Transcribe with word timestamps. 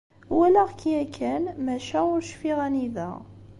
Walaɣ-k 0.35 0.81
yakan 0.93 1.43
maca 1.65 1.99
ur 2.13 2.21
cfiɣ 2.29 2.57
anida. 2.65 3.09